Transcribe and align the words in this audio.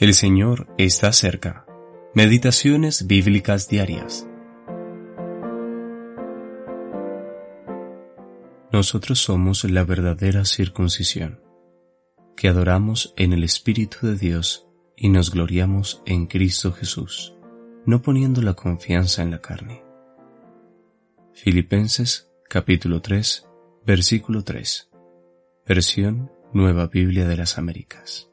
El 0.00 0.14
Señor 0.14 0.72
está 0.78 1.12
cerca. 1.12 1.66
Meditaciones 2.14 3.08
bíblicas 3.08 3.68
diarias. 3.68 4.28
Nosotros 8.70 9.18
somos 9.18 9.64
la 9.64 9.82
verdadera 9.82 10.44
circuncisión, 10.44 11.40
que 12.36 12.46
adoramos 12.46 13.12
en 13.16 13.32
el 13.32 13.42
Espíritu 13.42 14.06
de 14.06 14.14
Dios 14.14 14.68
y 14.96 15.08
nos 15.08 15.32
gloriamos 15.32 16.00
en 16.06 16.26
Cristo 16.26 16.70
Jesús, 16.70 17.34
no 17.84 18.00
poniendo 18.00 18.40
la 18.40 18.54
confianza 18.54 19.24
en 19.24 19.32
la 19.32 19.40
carne. 19.40 19.82
Filipenses 21.32 22.30
capítulo 22.48 23.02
3, 23.02 23.48
versículo 23.84 24.44
3. 24.44 24.90
Versión 25.66 26.30
Nueva 26.52 26.86
Biblia 26.86 27.26
de 27.26 27.36
las 27.36 27.58
Américas. 27.58 28.28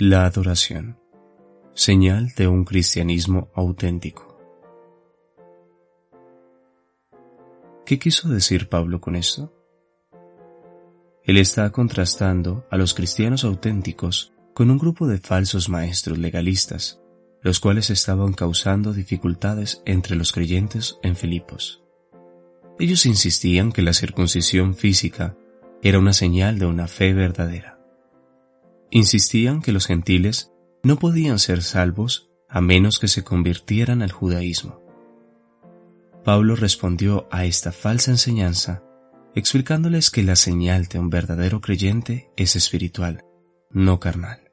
La 0.00 0.26
adoración, 0.26 0.96
señal 1.74 2.32
de 2.36 2.46
un 2.46 2.64
cristianismo 2.64 3.48
auténtico. 3.52 4.38
¿Qué 7.84 7.98
quiso 7.98 8.28
decir 8.28 8.68
Pablo 8.68 9.00
con 9.00 9.16
esto? 9.16 9.52
Él 11.24 11.36
está 11.36 11.72
contrastando 11.72 12.64
a 12.70 12.76
los 12.76 12.94
cristianos 12.94 13.42
auténticos 13.42 14.32
con 14.54 14.70
un 14.70 14.78
grupo 14.78 15.08
de 15.08 15.18
falsos 15.18 15.68
maestros 15.68 16.16
legalistas, 16.16 17.00
los 17.42 17.58
cuales 17.58 17.90
estaban 17.90 18.34
causando 18.34 18.92
dificultades 18.92 19.82
entre 19.84 20.14
los 20.14 20.30
creyentes 20.30 20.96
en 21.02 21.16
Filipos. 21.16 21.82
Ellos 22.78 23.04
insistían 23.04 23.72
que 23.72 23.82
la 23.82 23.92
circuncisión 23.92 24.76
física 24.76 25.36
era 25.82 25.98
una 25.98 26.12
señal 26.12 26.60
de 26.60 26.66
una 26.66 26.86
fe 26.86 27.14
verdadera 27.14 27.77
insistían 28.90 29.62
que 29.62 29.72
los 29.72 29.86
gentiles 29.86 30.52
no 30.82 30.96
podían 30.98 31.38
ser 31.38 31.62
salvos 31.62 32.30
a 32.48 32.60
menos 32.60 32.98
que 32.98 33.08
se 33.08 33.24
convirtieran 33.24 34.02
al 34.02 34.12
judaísmo. 34.12 34.82
Pablo 36.24 36.56
respondió 36.56 37.28
a 37.30 37.44
esta 37.44 37.72
falsa 37.72 38.10
enseñanza 38.10 38.82
explicándoles 39.34 40.10
que 40.10 40.22
la 40.22 40.36
señal 40.36 40.86
de 40.86 40.98
un 40.98 41.10
verdadero 41.10 41.60
creyente 41.60 42.30
es 42.36 42.56
espiritual, 42.56 43.24
no 43.70 44.00
carnal. 44.00 44.50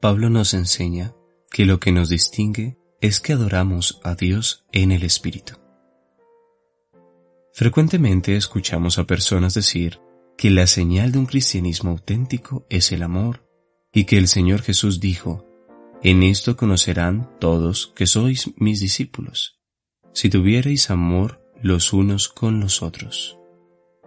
Pablo 0.00 0.30
nos 0.30 0.54
enseña 0.54 1.14
que 1.50 1.66
lo 1.66 1.80
que 1.80 1.92
nos 1.92 2.08
distingue 2.08 2.78
es 3.00 3.20
que 3.20 3.32
adoramos 3.32 4.00
a 4.02 4.14
Dios 4.14 4.64
en 4.72 4.92
el 4.92 5.02
Espíritu. 5.02 5.54
Frecuentemente 7.52 8.36
escuchamos 8.36 8.98
a 8.98 9.04
personas 9.04 9.54
decir 9.54 10.00
que 10.36 10.50
la 10.50 10.66
señal 10.66 11.12
de 11.12 11.18
un 11.18 11.26
cristianismo 11.26 11.90
auténtico 11.90 12.66
es 12.68 12.92
el 12.92 13.02
amor 13.02 13.48
y 13.92 14.04
que 14.04 14.18
el 14.18 14.28
Señor 14.28 14.62
Jesús 14.62 15.00
dijo, 15.00 15.46
en 16.02 16.22
esto 16.22 16.56
conocerán 16.56 17.30
todos 17.38 17.92
que 17.94 18.06
sois 18.06 18.52
mis 18.56 18.80
discípulos, 18.80 19.60
si 20.12 20.28
tuviereis 20.28 20.90
amor 20.90 21.40
los 21.62 21.92
unos 21.92 22.28
con 22.28 22.60
los 22.60 22.82
otros. 22.82 23.38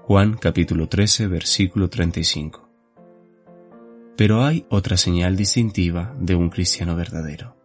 Juan 0.03 0.38
capítulo 0.38 0.88
13 0.88 1.28
versículo 1.28 1.89
35. 1.89 2.70
Pero 4.16 4.45
hay 4.45 4.66
otra 4.70 4.95
señal 4.95 5.36
distintiva 5.36 6.16
de 6.20 6.36
un 6.36 6.50
cristiano 6.50 6.95
verdadero. 6.95 7.58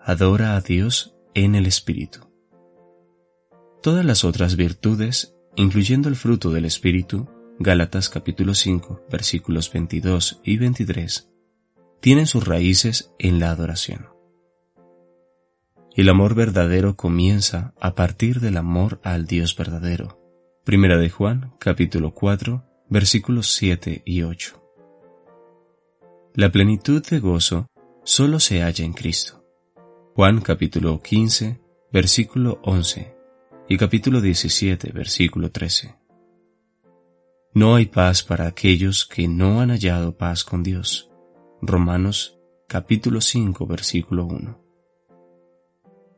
Adora 0.00 0.56
a 0.56 0.60
Dios 0.60 1.14
en 1.34 1.54
el 1.54 1.66
Espíritu. 1.66 2.20
Todas 3.82 4.04
las 4.04 4.24
otras 4.24 4.56
virtudes, 4.56 5.34
incluyendo 5.56 6.08
el 6.08 6.16
fruto 6.16 6.50
del 6.50 6.64
Espíritu, 6.64 7.28
Gálatas 7.58 8.08
capítulo 8.08 8.54
5 8.54 9.06
versículos 9.10 9.70
22 9.72 10.40
y 10.42 10.56
23, 10.56 11.30
tienen 12.00 12.26
sus 12.26 12.46
raíces 12.46 13.12
en 13.18 13.38
la 13.38 13.50
adoración. 13.50 14.08
El 15.94 16.08
amor 16.08 16.34
verdadero 16.34 16.96
comienza 16.96 17.74
a 17.78 17.94
partir 17.94 18.40
del 18.40 18.56
amor 18.56 19.00
al 19.04 19.26
Dios 19.26 19.54
verdadero. 19.54 20.18
Primera 20.64 20.96
de 20.96 21.10
Juan 21.10 21.52
capítulo 21.58 22.14
4 22.14 22.64
versículos 22.88 23.52
7 23.52 24.02
y 24.04 24.22
8. 24.22 24.60
La 26.34 26.50
plenitud 26.50 27.04
de 27.06 27.20
gozo 27.20 27.68
solo 28.02 28.40
se 28.40 28.62
halla 28.62 28.84
en 28.84 28.94
Cristo. 28.94 29.44
Juan 30.14 30.40
capítulo 30.40 31.00
15 31.00 31.60
versículo 31.92 32.60
11 32.64 33.14
y 33.68 33.76
capítulo 33.76 34.22
17 34.22 34.90
versículo 34.92 35.50
13. 35.50 36.01
No 37.54 37.74
hay 37.74 37.84
paz 37.84 38.22
para 38.22 38.46
aquellos 38.46 39.04
que 39.04 39.28
no 39.28 39.60
han 39.60 39.68
hallado 39.68 40.16
paz 40.16 40.42
con 40.42 40.62
Dios. 40.62 41.10
Romanos 41.60 42.38
capítulo 42.66 43.20
5 43.20 43.66
versículo 43.66 44.24
1. 44.24 44.58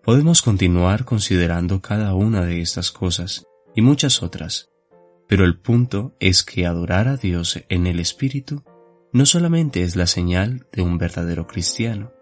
Podemos 0.05 0.43
continuar 0.43 1.05
considerando 1.05 1.83
cada 1.83 2.15
una 2.15 2.45
de 2.45 2.61
estas 2.61 2.93
cosas 2.93 3.45
y 3.75 3.83
muchas 3.83 4.23
otras, 4.23 4.69
pero 5.27 5.45
el 5.45 5.59
punto 5.59 6.15
es 6.21 6.45
que 6.45 6.67
adorar 6.67 7.09
a 7.09 7.17
Dios 7.17 7.65
en 7.69 7.89
el 7.89 7.99
Espíritu 7.99 8.63
no 9.13 9.27
solamente 9.27 9.83
es 9.83 9.97
la 9.97 10.07
señal 10.07 10.69
de 10.71 10.83
un 10.83 10.99
verdadero 10.99 11.49
cristiano, 11.49 12.13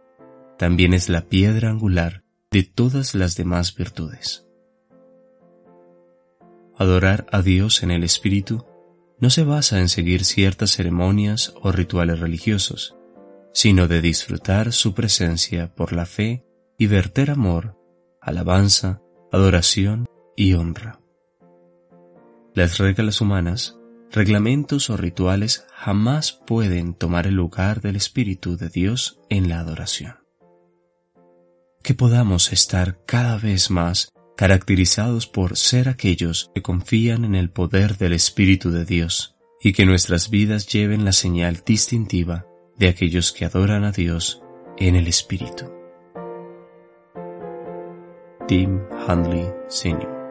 también 0.57 0.95
es 0.95 1.11
la 1.11 1.29
piedra 1.29 1.69
angular 1.69 2.25
de 2.51 2.63
todas 2.63 3.15
las 3.15 3.37
demás 3.37 3.75
virtudes. 3.75 4.49
Adorar 6.79 7.27
a 7.31 7.43
Dios 7.43 7.83
en 7.83 7.91
el 7.91 8.05
Espíritu 8.05 8.65
no 9.23 9.31
se 9.31 9.45
basa 9.45 9.79
en 9.79 9.89
seguir 9.89 10.25
ciertas 10.25 10.73
ceremonias 10.73 11.55
o 11.63 11.71
rituales 11.71 12.19
religiosos, 12.19 12.97
sino 13.53 13.87
de 13.87 14.03
disfrutar 14.03 14.73
su 14.73 14.95
presencia 14.95 15.73
por 15.77 15.93
la 15.93 16.07
fe 16.07 16.45
y 16.77 16.89
verter 16.89 17.31
amor, 17.31 17.79
alabanza, 18.21 19.01
adoración 19.31 20.07
y 20.37 20.55
honra. 20.55 20.99
Las 22.53 22.79
reglas 22.79 23.21
humanas, 23.21 23.79
reglamentos 24.11 24.91
o 24.91 24.97
rituales 24.97 25.67
jamás 25.73 26.33
pueden 26.33 26.93
tomar 26.93 27.29
el 27.29 27.35
lugar 27.35 27.81
del 27.81 27.95
Espíritu 27.95 28.57
de 28.57 28.71
Dios 28.71 29.21
en 29.31 29.49
la 29.49 29.61
adoración. 29.61 30.17
Que 31.85 31.95
podamos 31.95 32.53
estar 32.53 33.05
cada 33.07 33.39
vez 33.39 33.71
más 33.71 34.13
caracterizados 34.43 35.29
por 35.29 35.57
ser 35.57 35.89
aquellos 35.89 36.51
que 36.53 36.63
confían 36.63 37.25
en 37.25 37.37
el 37.37 37.49
poder 37.49 37.97
del 37.97 38.13
Espíritu 38.13 38.73
de 38.73 38.85
Dios 38.85 39.37
y 39.63 39.73
que 39.73 39.87
nuestras 39.87 40.31
vidas 40.31 40.67
lleven 40.67 41.05
la 41.05 41.13
señal 41.13 41.63
distintiva 41.65 42.45
de 42.77 42.89
aquellos 42.89 43.31
que 43.31 43.45
adoran 43.45 43.85
a 43.85 43.93
Dios 43.93 44.43
en 44.79 44.97
el 44.97 45.07
Espíritu. 45.07 45.71
Tim 48.49 48.81
Handley 49.07 49.47
Sr. 49.69 50.22